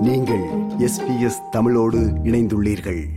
நீங்கள் 0.00 0.42
எஸ்பிஎஸ் 0.78 1.48
தமிழோடு 1.50 1.98
இணைந்துள்ளீர்கள். 1.98 3.08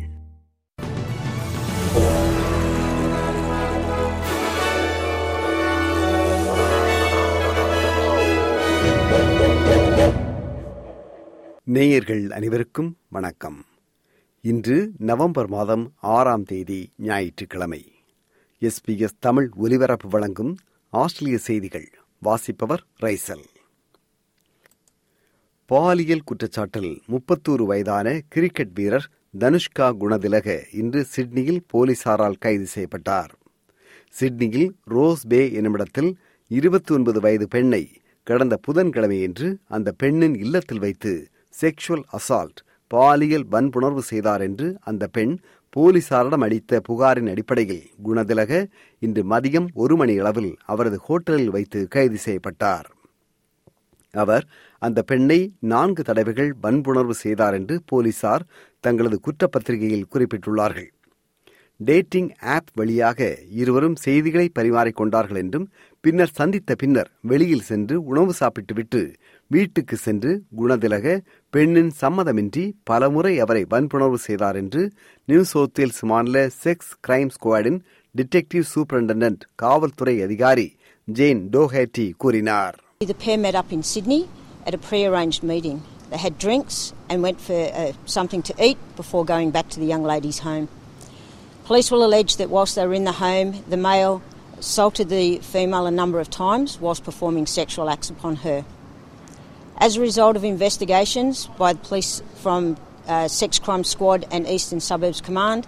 நேயர்கள் 11.64 12.32
அனைவருக்கும் 12.32 12.97
வணக்கம். 13.09 13.65
இன்று 14.41 14.91
நவம்பர் 14.97 15.47
மாதம் 15.47 15.93
ஆறாம் 16.02 16.43
தேதி 16.43 16.91
ஞாயிற்றுக்கிழமை. 16.97 17.91
எஸ்பிஎஸ் 18.61 19.18
தமிழ் 19.20 19.50
ஒலிபரப்பு 19.55 20.09
வழங்கும் 20.09 20.57
ஆஸ்திரேலிய 20.89 21.38
செய்திகள் 21.38 21.91
வாசிப்பவர் 22.20 22.84
ரைசல். 23.02 23.52
பாலியல் 25.70 26.25
குற்றச்சாட்டில் 26.30 27.02
முப்பத்தோரு 27.11 27.66
வயதான 27.66 28.20
கிரிக்கெட் 28.29 28.74
வீரர் 28.74 29.06
தனுஷ்கா 29.39 29.86
குணதிலக 30.01 30.57
இன்று 30.71 31.04
சிட்னியில் 31.04 31.61
போலீசாரால் 31.74 32.39
கைது 32.39 32.65
செய்யப்பட்டார். 32.65 33.31
சிட்னியில் 34.09 34.75
ரோஸ் 34.83 35.27
பே 35.27 35.52
என்னுமிடத்தில் 35.52 36.17
இருபத்தி 36.47 36.93
ஒன்பது 36.93 37.19
வயது 37.19 37.47
பெண்ணை 37.47 37.89
கடந்த 38.23 38.59
புதன்கிழமையன்று 38.67 39.55
அந்த 39.67 39.91
பெண்ணின் 39.91 40.35
இல்லத்தில் 40.35 40.79
வைத்து 40.79 41.29
செக்ஷுவல் 41.61 42.05
அசால்ட் 42.17 42.61
பாலியல் 42.88 43.47
வன்புணர்வு 43.49 44.02
செய்தார் 44.02 44.41
என்று 44.41 44.77
அந்த 44.81 45.07
பெண் 45.07 45.38
போலீசாரிடம் 45.75 46.41
அளித்த 46.41 46.80
புகாரின் 46.80 47.27
அடிப்படையில் 47.27 47.85
குணதிலக 48.03 48.67
இன்று 48.99 49.23
மதியம் 49.23 49.67
ஒரு 49.73 49.95
மணி 49.95 50.17
அளவில் 50.17 50.57
அவரது 50.66 50.99
ஹோட்டலில் 51.09 51.53
வைத்து 51.57 51.88
கைது 51.88 52.17
செய்யப்பட்டார். 52.17 52.89
அவர் 54.13 54.45
அந்த 54.81 54.99
பெண்ணை 55.02 55.40
நான்கு 55.72 56.02
தடவைகள் 56.03 56.52
வன்புணர்வு 56.62 57.13
செய்தார் 57.13 57.53
என்று 57.53 57.76
போலீசார் 57.85 58.44
தங்களது 58.80 59.17
குற்றப்பத்திரிகையில் 59.20 60.09
குறிப்பிட்டுள்ளார்கள். 60.13 60.89
டேட்டிங் 61.80 62.30
ஆப் 62.55 62.70
வழியாக 62.73 63.20
இருவரும் 63.61 63.95
செய்திகளை 63.95 64.47
பரிமாறிக்கொண்டார்கள் 64.59 65.39
என்றும் 65.42 65.66
பின்னர் 66.03 66.36
சந்தித்த 66.39 66.75
பின்னர் 66.75 67.09
வெளியில் 67.22 67.66
சென்று 67.70 67.95
உணவு 68.03 68.33
சாப்பிட்டுவிட்டு 68.33 69.02
வீட்டுக்கு 69.52 69.95
சென்று 69.95 70.31
குணதிலக 70.58 71.16
பெண்ணின் 71.53 71.92
சம்மதமின்றி 72.02 72.66
பலமுறை 72.83 73.33
அவரை 73.39 73.64
வன்புணர்வு 73.73 74.17
செய்தார் 74.17 74.55
என்று 74.55 74.83
நியூ 75.27 75.44
சவுத்வேல்ஸ் 75.53 76.03
மாநில 76.11 76.45
செக்ஸ் 76.64 76.94
கிரைம் 77.08 77.33
ஸ்குவாடின் 77.36 77.81
டிடெக்டிவ் 78.16 78.70
சூப்பரிண்டென்டென்ட் 78.73 79.44
காவல்துறை 79.55 80.16
அதிகாரி 80.22 80.67
ஜேன் 81.08 81.44
டோஹேட்டி 81.53 82.08
கூறினார். 82.17 82.77
The 83.05 83.13
pair 83.13 83.37
met 83.37 83.53
up 83.53 83.73
in 83.73 83.83
Sydney 83.83 84.29
at 84.65 84.73
a 84.73 84.77
pre-arranged 84.77 85.43
meeting. 85.43 85.83
They 86.09 86.17
had 86.17 86.37
drinks 86.37 86.93
and 87.09 87.21
went 87.21 87.41
for 87.41 87.53
uh, 87.53 87.91
something 88.05 88.41
to 88.43 88.55
eat 88.63 88.77
before 88.95 89.25
going 89.25 89.51
back 89.51 89.67
to 89.69 89.79
the 89.79 89.85
young 89.85 90.03
lady's 90.03 90.39
home. 90.39 90.69
Police 91.65 91.91
will 91.91 92.05
allege 92.05 92.37
that 92.37 92.49
whilst 92.49 92.75
they 92.75 92.87
were 92.87 92.93
in 92.93 93.03
the 93.03 93.11
home, 93.11 93.61
the 93.67 93.75
male 93.75 94.21
assaulted 94.57 95.09
the 95.09 95.39
female 95.39 95.85
a 95.85 95.91
number 95.91 96.21
of 96.21 96.29
times 96.29 96.79
whilst 96.79 97.03
performing 97.03 97.45
sexual 97.45 97.89
acts 97.89 98.09
upon 98.09 98.37
her. 98.37 98.63
As 99.77 99.97
a 99.97 100.01
result 100.01 100.37
of 100.37 100.45
investigations 100.45 101.47
by 101.57 101.73
the 101.73 101.79
police 101.79 102.23
from 102.35 102.77
uh, 103.05 103.27
Sex 103.27 103.59
Crime 103.59 103.83
Squad 103.83 104.25
and 104.31 104.47
Eastern 104.47 104.79
Suburbs 104.79 105.19
Command, 105.19 105.67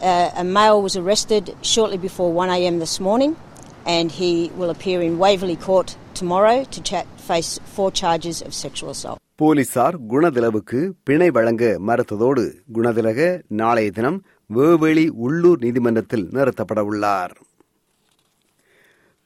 uh, 0.00 0.30
a 0.34 0.44
male 0.44 0.80
was 0.80 0.96
arrested 0.96 1.54
shortly 1.60 1.98
before 1.98 2.32
1am 2.32 2.78
this 2.78 3.00
morning 3.00 3.36
and 3.88 4.10
he 4.12 4.30
will 4.52 4.70
appear 4.70 5.00
in 5.00 5.18
Waverley 5.18 5.56
Court 5.58 5.88
tomorrow 6.14 6.64
to 6.66 6.82
chat, 6.82 7.06
face 7.20 7.58
four 7.66 7.90
charges 7.92 8.38
of 8.42 8.52
sexual 8.56 8.90
assault. 8.90 9.20
போலீசார் 9.38 9.96
குணதிலவுக்கு 10.10 10.78
பிணை 11.04 11.28
வழங்க 11.30 11.64
மறுத்ததோடு 11.88 12.44
குணதிலக 12.76 13.18
நாளைய 13.60 13.90
தினம் 13.90 14.18
வேவேளி 14.50 15.04
உள்ளூர் 15.24 15.60
நீதிமன்றத்தில் 15.64 16.26
நிறுத்தப்பட 16.36 16.80
உள்ளார் 16.90 17.34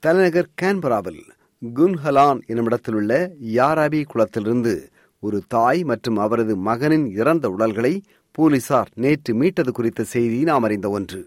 தலைநகர் 0.03 0.51
கேன்பராவில் 0.63 1.23
குன்ஹலான் 1.63 2.41
என்னுமிடத்தில் 2.47 2.97
உள்ள 3.01 3.13
யாராபி 3.57 4.01
குளத்திலிருந்து 4.05 4.75
ஒரு 5.23 5.41
தாய் 5.49 5.83
மற்றும் 5.85 6.19
அவரது 6.25 6.57
மகனின் 6.69 7.07
இறந்த 7.21 7.49
உடல்களை 7.51 7.95
போலீசார் 8.35 8.91
நேற்று 8.97 9.33
மீட்டது 9.35 9.73
குறித்த 9.73 10.05
செய்தி 10.15 10.39
நாம் 10.45 10.67
அறிந்த 10.69 10.89
ஒன்று 10.91 11.21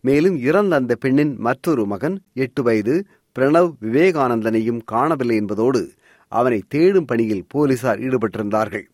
மேலும் 0.00 0.36
இறந்த 0.38 0.74
அந்த 0.76 0.94
பெண்ணின் 0.94 1.36
மற்றொரு 1.36 1.86
மகன் 1.86 2.16
எட்டு 2.34 2.62
வயது 2.62 2.94
பிரணவ் 3.36 3.70
விவேகானந்தனையும் 3.84 4.80
காணவில்லை 4.84 5.36
என்பதோடு 5.36 5.82
அவனை 6.28 6.62
தேடும் 6.68 7.04
பணியில் 7.04 7.46
போலீசார் 7.48 7.98
ஈடுபட்டிருந்தார்கள். 7.98 8.86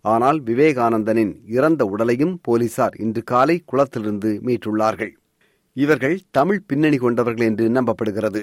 ஆனால் 0.00 0.40
விவேகானந்தனின் 0.40 1.32
இறந்த 1.46 1.84
உடலையும் 1.84 2.40
போலீசார் 2.42 2.96
இன்று 2.96 3.22
காலை 3.22 3.64
குளத்திலிருந்து 3.66 4.30
மீட்டுள்ளார்கள். 4.46 5.12
இவர்கள் 5.72 6.18
தமிழ் 6.30 6.60
பின்னணி 6.66 6.96
கொண்டவர்கள் 6.96 7.46
என்று 7.46 7.68
நம்பப்படுகிறது. 7.68 8.42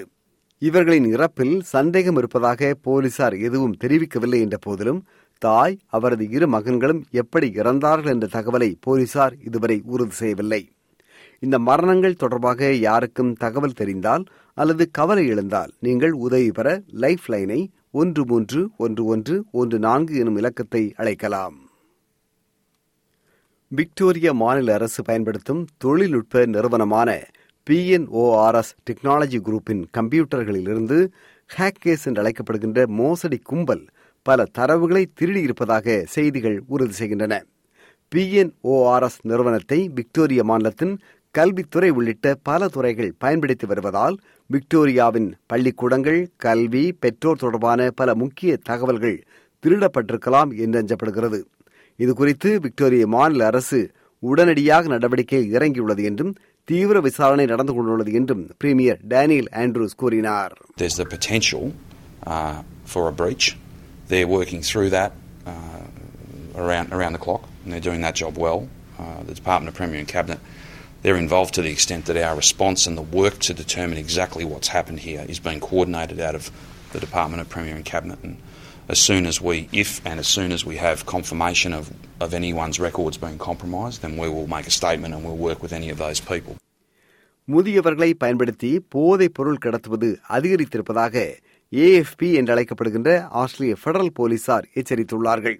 இவர்களின் 0.58 1.06
இறப்பில் 1.14 1.60
சந்தேகம் 1.60 2.16
இருப்பதாக 2.16 2.74
போலீசார் 2.82 3.34
எதுவும் 3.38 3.76
தெரிவிக்கவில்லை 3.84 4.40
என்ற 4.40 4.56
போதிலும் 4.56 5.00
தாய் 5.38 5.78
அவரது 5.86 6.28
இரு 6.28 6.46
மகன்களும் 6.48 7.02
எப்படி 7.10 7.48
இறந்தார்கள் 7.60 8.12
என்ற 8.12 8.26
தகவலை 8.26 8.74
போலீசார் 8.80 9.34
இதுவரை 9.44 9.82
உறுதி 9.84 10.10
செய்யவில்லை. 10.10 10.62
இந்த 11.44 11.56
மரணங்கள் 11.68 12.20
தொடர்பாக 12.22 12.70
யாருக்கும் 12.86 13.32
தகவல் 13.34 13.78
தெரிந்தால் 13.80 14.24
அல்லது 14.56 14.84
கவலை 14.90 15.24
எழுந்தால் 15.28 15.72
நீங்கள் 15.86 16.14
உதவி 16.26 16.50
பெற 16.50 16.68
லைஃப் 17.04 17.26
லைனை 17.28 17.60
ஒன்று 18.00 18.22
மூன்று 18.26 18.60
ஒன்று 18.76 19.02
ஒன்று 19.04 19.34
ஒன்று 19.52 19.78
நான்கு 19.78 20.14
எனும் 20.22 20.36
இலக்கத்தை 20.36 20.82
அழைக்கலாம். 20.96 21.56
விக்டோரியா 23.72 24.32
மாநில 24.42 24.74
அரசு 24.74 25.02
பயன்படுத்தும் 25.02 25.62
தொழில்நுட்ப 25.78 26.44
நிறுவனமான 26.54 27.10
பிஎன்ஓஆர்எஸ் 27.66 28.72
டெக்னாலஜி 28.88 29.38
குரூப்பின் 29.46 29.82
கம்ப்யூட்டர்களிலிருந்து 29.96 30.98
ஹேக்கேஸ் 31.50 32.04
என்று 32.04 32.22
அழைக்கப்படுகின்ற 32.22 32.86
மோசடி 33.00 33.38
கும்பல் 33.50 33.84
பல 34.26 34.46
தரவுகளை 34.58 35.02
திருடியிருப்பதாக 35.20 35.96
செய்திகள் 36.14 36.56
உறுதி 36.66 36.92
செய்கின்றன. 36.92 37.34
பிஎன்ஓஆர்எஸ் 38.12 39.18
நிறுவனத்தை 39.22 39.78
விக்டோரியா 39.98 40.42
மாநிலத்தின் 40.50 40.94
கல்வித்துறை 41.34 41.90
உள்ளிட்ட 41.98 42.34
பல 42.48 42.68
துறைகள் 42.68 43.14
பயன்படுத்தி 43.18 43.66
வருவதால் 43.66 44.16
விக்டோரியாவின் 44.50 45.28
பள்ளிக்கூடங்கள் 45.46 46.20
கல்வி 46.38 46.84
பெற்றோர் 47.02 47.42
தொடர்பான 47.42 47.90
பல 48.00 48.10
முக்கிய 48.14 48.58
தகவல்கள் 48.62 49.16
திருடப்பட்டிருக்கலாம் 49.64 50.50
என்று 50.64 50.78
அஞ்சப்படுகிறது 50.82 51.40
இதுகுறித்து 51.98 52.50
விக்டோரிய 52.64 53.04
மாநில 53.08 53.46
அரசு 53.46 53.80
உடனடியாக 54.22 54.88
நடவடிக்கை 54.88 55.42
இறங்கியுள்ளது 55.56 56.02
என்றும் 56.10 56.32
தீவிர 56.68 57.00
விசாரணை 57.00 57.46
நடந்து 57.46 57.72
கொண்டுள்ளது 57.72 58.12
என்றும் 58.20 58.44
பிரீமியர் 58.58 59.00
டேனியல் 59.12 59.50
ஆண்ட்ரூஸ் 59.62 59.98
கூறினார் 60.02 60.52
There's 60.80 60.96
the 60.96 61.08
potential 61.16 61.64
uh, 62.26 62.56
for 62.84 63.02
a 63.08 63.14
breach. 63.14 63.46
They're 64.10 64.30
working 64.30 64.62
through 64.62 64.90
that 64.90 65.12
uh, 65.46 65.84
around 66.62 66.88
around 66.96 67.12
the 67.12 67.22
clock, 67.26 67.44
and 67.62 67.70
they're 67.72 67.86
doing 67.88 68.02
that 68.02 68.16
job 68.22 68.34
well. 68.38 68.60
Uh, 68.98 69.20
the 69.22 69.34
Department 69.34 69.68
of 69.70 69.76
Premier 69.80 69.98
and 69.98 70.08
Cabinet 70.08 70.40
they're 71.04 71.18
involved 71.18 71.52
to 71.54 71.62
the 71.62 71.70
extent 71.70 72.06
that 72.06 72.16
our 72.16 72.34
response 72.34 72.86
and 72.88 72.96
the 72.96 73.08
work 73.20 73.38
to 73.46 73.52
determine 73.54 73.98
exactly 73.98 74.44
what's 74.44 74.68
happened 74.68 75.00
here 75.00 75.24
is 75.28 75.38
being 75.38 75.60
coordinated 75.60 76.18
out 76.18 76.34
of 76.34 76.44
the 76.92 77.00
Department 77.06 77.42
of 77.42 77.48
Premier 77.50 77.74
and 77.76 77.84
Cabinet. 77.84 78.18
And 78.22 78.36
as 78.88 78.98
soon 78.98 79.26
as 79.26 79.36
we, 79.48 79.68
if 79.82 79.90
and 80.06 80.18
as 80.18 80.28
soon 80.36 80.50
as 80.50 80.64
we 80.64 80.76
have 80.76 81.04
confirmation 81.04 81.74
of, 81.74 81.92
of 82.20 82.32
anyone's 82.32 82.80
records 82.80 83.18
being 83.18 83.36
compromised, 83.36 84.00
then 84.00 84.16
we 84.16 84.30
will 84.30 84.46
make 84.46 84.66
a 84.66 84.70
statement 84.70 85.12
and 85.14 85.22
we'll 85.26 85.42
work 85.50 85.60
with 85.64 85.74
any 85.80 85.90
of 85.94 85.98
those 85.98 86.20
people. 86.32 86.54
முதியவர்களை 87.48 88.10
பயன்படுத்தி 88.14 88.70
போதைப் 88.94 89.34
பொருள் 89.34 89.58
கடத்துவது 89.64 90.08
அதிகரித்திருப்பதாக 90.36 91.14
AFP 91.72 92.28
என்று 92.38 92.52
அழைக்கப்படுகின்ற 92.54 93.10
ஆஸ்திரேலிய 93.42 93.74
federal 93.84 94.14
போலீசார் 94.18 94.68
எச்சரித்துள்ளார்கள் 94.80 95.56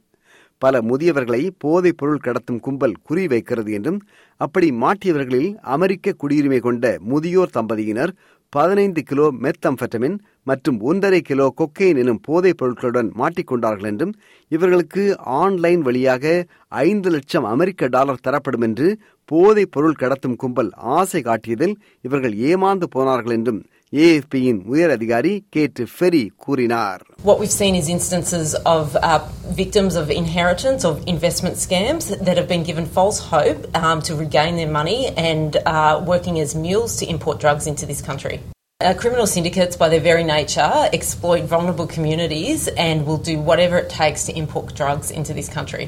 பல 0.65 0.81
முதியவர்களை 0.83 1.41
போதைப் 1.59 1.99
பொருள் 1.99 2.25
கடத்தும் 2.25 2.61
கும்பல் 2.61 3.00
குறிவைக்கிறது 3.09 3.71
என்றும் 3.71 3.99
அப்படி 4.41 4.69
மாட்டியவர்களில் 4.83 5.50
அமெரிக்க 5.75 6.17
குடியுரிமை 6.21 6.61
கொண்ட 6.61 6.87
முதியோர் 7.09 7.56
தம்பதியினர் 7.56 8.12
பதினைந்து 8.53 9.03
கிலோ 9.03 9.27
மெத்தம்பெட்டமின் 9.44 10.17
மற்றும் 10.47 10.77
ஒன்றரை 10.83 11.21
கிலோ 11.23 11.47
கொக்கெயின் 11.59 12.00
எனும் 12.03 12.21
போதைப் 12.21 12.59
பொருட்களுடன் 12.61 13.09
மாட்டிக்கொண்டார்கள் 13.15 13.88
என்றும் 13.91 14.12
இவர்களுக்கு 14.50 15.03
ஆன்லைன் 15.38 15.83
வழியாக 15.83 16.35
ஐந்து 16.83 17.11
லட்சம் 17.11 17.47
அமெரிக்க 17.47 17.88
டாலர் 17.88 18.23
தரப்படும் 18.23 18.67
என்று 18.69 18.88
போதைப் 19.29 19.73
பொருள் 19.73 20.00
கடத்தும் 20.00 20.37
கும்பல் 20.37 20.71
ஆசை 20.97 21.23
காட்டியதில் 21.23 21.75
இவர்கள் 22.05 22.37
ஏமாந்து 22.49 22.88
போனார்கள் 22.91 23.37
என்றும் 23.37 23.61
ஏஎஃபியின் 23.94 24.60
உயர் 24.74 24.92
அதிகாரி 24.96 25.31
கேட் 25.56 25.80
ஃபெரி 25.94 26.24
கூறினார் 26.44 27.01
What 27.30 27.38
we've 27.42 27.57
seen 27.62 27.75
is 27.80 27.88
instances 27.90 28.50
of 28.75 28.86
uh, 29.00 29.19
victims 29.62 29.94
of 30.01 30.06
inheritance 30.22 30.84
of 30.90 30.96
investment 31.13 31.56
scams 31.57 32.06
that 32.25 32.36
have 32.40 32.50
been 32.54 32.66
given 32.69 32.86
false 32.98 33.19
hope 33.34 33.62
um, 33.84 34.00
to 34.07 34.13
regain 34.16 34.54
their 34.62 34.74
money 34.80 35.00
and 35.30 35.50
uh, 35.66 35.94
working 36.12 36.38
as 36.40 36.51
mules 36.66 36.94
to 37.00 37.06
import 37.16 37.38
drugs 37.40 37.66
into 37.72 37.86
this 37.92 38.01
country. 38.01 38.38
Uh, 38.81 38.94
criminal 38.94 39.28
syndicates, 39.28 39.75
by 39.75 39.90
their 39.94 40.06
very 40.12 40.25
nature, 40.36 40.74
exploit 40.94 41.44
vulnerable 41.56 41.88
communities 41.96 42.62
and 42.88 43.06
will 43.07 43.22
do 43.31 43.36
whatever 43.50 43.78
it 43.78 43.90
takes 44.01 44.22
to 44.28 44.34
import 44.44 44.68
drugs 44.81 45.10
into 45.12 45.34
this 45.34 45.50
country. 45.57 45.88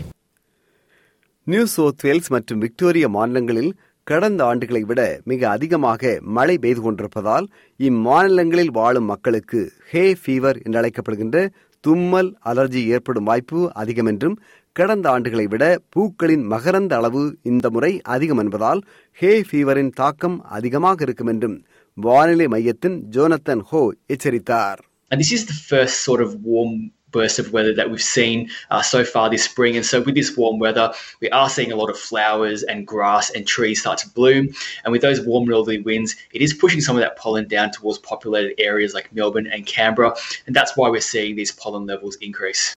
New 1.48 1.64
South 1.76 2.04
Wales 2.06 2.30
மற்றும் 2.34 2.60
Victoria 2.60 3.08
மாநிலங்களில் 3.16 3.72
கடந்த 4.07 4.41
ஆண்டுகளை 4.45 4.81
விட 4.81 5.01
மிக 5.25 5.43
அதிகமாக 5.49 6.11
மழை 6.37 6.59
பெய்து 6.59 6.81
கொண்டிருப்பதால் 6.81 7.47
இம்மாநிலங்களில் 7.81 8.73
வாழும் 8.79 9.09
மக்களுக்கு 9.13 9.61
ஹே 9.91 10.05
ஃபீவர் 10.21 10.59
என்று 10.63 10.79
அழைக்கப்படுகின்ற 10.81 11.39
தும்மல் 11.85 12.31
அலர்ஜி 12.45 12.83
ஏற்படும் 12.87 13.25
வாய்ப்பு 13.25 13.61
அதிகம் 13.73 14.07
என்றும் 14.07 14.37
கடந்த 14.73 15.07
ஆண்டுகளை 15.11 15.47
விட 15.49 15.65
பூக்களின் 15.91 16.45
மகரந்த 16.53 16.93
அளவு 16.97 17.23
இந்த 17.43 17.67
முறை 17.71 17.93
அதிகம் 18.15 18.39
என்பதால் 18.39 18.81
ஹே 19.19 19.33
ஃபீவரின் 19.49 19.93
தாக்கம் 19.93 20.37
அதிகமாக 20.57 21.05
இருக்கும் 21.05 21.27
என்றும் 21.27 21.57
வானிலை 21.97 22.47
மையத்தின் 22.47 22.99
ஜோனத்தன் 23.17 23.65
ஹோ 23.71 23.83
எச்சரித்தார். 24.15 24.81
And 25.11 25.21
this 25.23 25.33
is 25.37 25.43
the 25.47 25.59
first 25.71 25.97
sort 26.07 26.21
of 26.21 26.31
warm 26.53 26.73
burst 27.11 27.39
of 27.39 27.53
weather 27.53 27.73
that 27.75 27.91
we've 27.91 28.03
seen 28.03 28.51
uh, 28.71 28.83
so 28.83 29.05
far 29.05 29.31
this 29.31 29.45
spring. 29.45 29.77
And 29.77 29.85
so, 29.85 30.01
with 30.01 30.15
this 30.15 30.37
warm 30.37 30.59
weather, 30.59 30.93
we 31.21 31.31
are 31.31 31.49
seeing 31.49 31.73
a 31.73 31.77
lot 31.77 31.91
of 31.91 31.99
flowers 31.99 32.63
and 32.63 32.87
grass 32.87 33.31
and 33.31 33.47
trees 33.47 33.81
start 33.81 33.99
to 33.99 34.09
bloom. 34.11 34.49
And 34.85 34.93
with 34.93 35.03
those 35.03 35.21
warm 35.21 35.45
northerly 35.45 35.81
winds, 35.81 36.17
it 36.33 36.43
is 36.43 36.53
pushing 36.55 36.81
some 36.81 36.97
of 36.97 37.01
that 37.01 37.17
pollen 37.17 37.49
down 37.49 37.71
towards 37.71 37.99
populated 37.99 38.61
areas 38.61 38.95
like 38.95 39.13
Melbourne 39.15 39.47
and 39.47 39.67
Canberra. 39.67 40.15
And 40.47 40.55
that's 40.55 40.77
why 40.77 40.89
we're 40.89 41.01
seeing 41.01 41.37
these 41.37 41.53
pollen 41.53 41.87
levels 41.87 42.17
increase. 42.17 42.75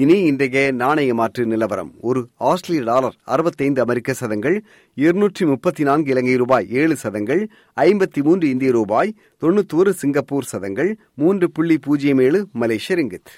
இனி 0.00 0.16
இன்றைய 0.20 0.72
நாணய 0.72 1.14
மாற்று 1.14 1.46
நிலவரம். 1.46 1.90
ஒரு 2.00 2.20
ஆஸ்திரேலிய 2.36 2.84
dollar 2.84 3.16
அறுபத்தைந்து 3.24 3.80
அமெரிக்க 3.80 4.12
சதங்கள் 4.12 4.56
இருநூற்றி 4.96 5.46
முப்பத்தி 5.46 5.82
நான்கு 5.82 6.10
இலங்கை 6.10 6.36
ரூபாய் 6.36 6.68
ஏழு 6.70 6.96
சதங்கள் 6.96 7.42
ஐம்பத்தி 7.76 8.22
மூன்று 8.22 8.48
இந்திய 8.48 8.70
ரூபாய் 8.70 9.14
தொண்ணூத்தோரு 9.42 9.90
சிங்கப்பூர் 9.90 10.44
சதங்கள் 10.44 10.90
மூன்று 11.14 11.48
புள்ளி 11.50 11.78
பூஜ்ஜியம் 11.78 12.20
ஏழு 12.20 12.46
மலேசிய 12.52 12.98
ரிங்கித் 12.98 13.32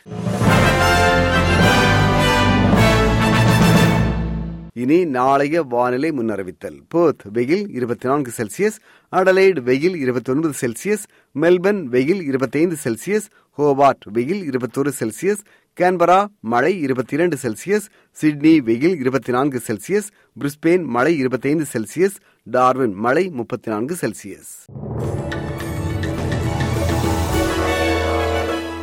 இனி 4.83 4.99
நாளைய 5.17 5.63
வானிலை 5.73 6.11
முன்னறிவித்தல். 6.11 6.79
போர்த் 6.89 7.25
வெயில் 7.33 7.65
இருபத்தி 7.71 8.07
நான்கு 8.09 8.31
செல்சியஸ் 8.37 8.79
அடலைடு 9.13 9.61
வெயில் 9.63 9.97
இருபத்தி 9.97 10.31
ஒன்பது 10.33 10.55
செல்சியஸ் 10.61 11.05
மெல்பர்ன் 11.37 11.83
வெயில் 11.95 12.23
இருபத்தைந்து 12.23 12.77
செல்சியஸ் 12.85 13.27
ஹோபார்ட் 13.59 14.05
வெயில் 14.13 14.43
இருபத்தொரு 14.45 14.93
செல்சியஸ் 15.01 15.43
கேன்பரா 15.79 16.19
மழை 16.53 16.73
இருபத்தி 16.81 17.15
இரண்டு 17.15 17.37
செல்சியஸ் 17.43 17.87
சிட்னி 18.17 18.55
வெயில் 18.61 18.97
இருபத்தி 18.97 19.33
நான்கு 19.33 19.61
செல்சியஸ் 19.67 20.09
பிரிஸ்பெயின் 20.37 20.87
மழை 20.97 21.15
இருபத்தைந்து 21.19 21.67
செல்சியஸ் 21.73 22.17
டார்வின் 22.47 22.97
மழை 23.05 23.25
முப்பத்தி 23.31 23.71
நான்கு 23.71 23.97
செல்சியஸ் 24.03 24.53